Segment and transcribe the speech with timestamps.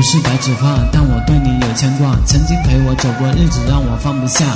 [0.00, 2.16] 不是白纸画，但我对你有牵挂。
[2.24, 4.46] 曾经陪我走过日子，让我放不下。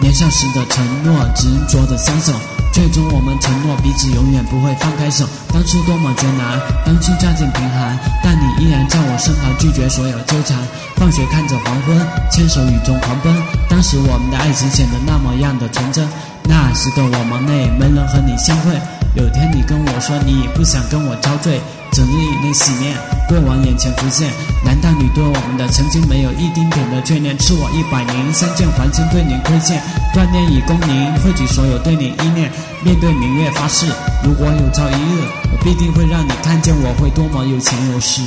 [0.00, 2.32] 年少时的承诺，执着的相守，
[2.72, 5.24] 最终我们承诺彼此永远不会放开手。
[5.54, 10.58] 当初多么艰难，当初家境贫寒，但你依然在我身旁，拒绝所有纠缠。
[10.96, 11.96] 放学看着黄昏，
[12.28, 13.32] 牵手雨中狂奔。
[13.68, 16.04] 当时我们的爱情显得那么样的纯真。
[16.42, 18.74] 那时的我忙内没人和你相会。
[19.14, 21.60] 有天你跟我说你不想跟我遭罪，
[21.92, 24.30] 整日以泪洗面，过往眼前浮现。
[24.64, 27.36] 难道你对我们的曾经没有一丁点的眷恋？
[27.38, 29.82] 赐我一百零三件黄金，对你亏欠。
[30.14, 32.52] 锻炼以功名，汇聚所有对你依恋。
[32.84, 33.86] 面对明月发誓，
[34.22, 38.22] 如果有朝一日，我必定会让你看见我会多么有钱有势。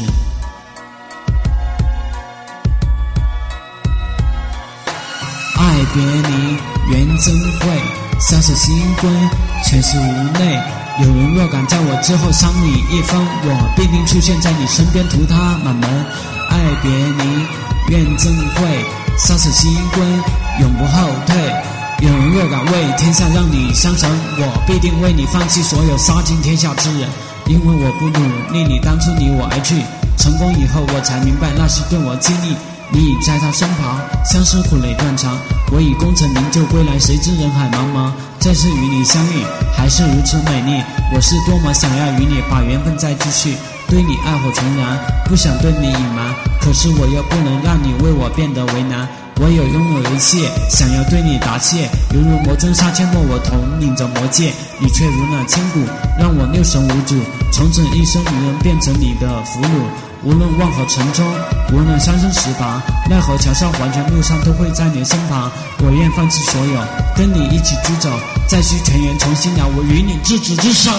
[5.57, 6.57] 爱别离，
[6.91, 7.81] 缘真会，
[8.19, 9.09] 相守心归，
[9.63, 10.79] 全是无奈。
[10.99, 15.89] 有人若敢在我之后伤你一分，我必定出现在你身边屠他满门。
[16.49, 17.23] 爱别离，
[17.89, 18.85] 愿真会，
[19.17, 20.03] 生死心归，
[20.59, 21.35] 永不后退。
[22.01, 27.07] 有人若敢为天下让你伤神，我必定为你放弃所有杀尽天下之人。
[27.47, 28.19] 因为我不努
[28.51, 29.81] 力，你当初离我而去，
[30.17, 32.55] 成功以后我才明白那是对我激励。
[32.93, 35.37] 你已在他身旁，相思苦累断肠。
[35.71, 38.11] 我已功成名就归来，谁知人海茫茫。
[38.39, 40.83] 再次与你相遇，还是如此美丽。
[41.13, 43.55] 我是多么想要与你把缘分再继续，
[43.87, 46.33] 对你爱火重燃，不想对你隐瞒。
[46.59, 49.07] 可是我又不能让你为我变得为难。
[49.39, 55.79] 我有拥有一切，想要对你答谢，犹如魔尊杀阡陌我统领着魔界，你却如那千古，
[56.19, 57.15] 让我六神无主。
[57.53, 60.10] 从此一生女人变成你的俘虏。
[60.23, 61.25] 无论万河城中，
[61.73, 65.51] 无论三生石旁，奈何桥上、黄泉路上，都会在你身旁。
[65.79, 66.79] 我愿放弃所有，
[67.15, 68.07] 跟你一起出走，
[68.47, 70.91] 再续前缘，重新了我与你执子之手。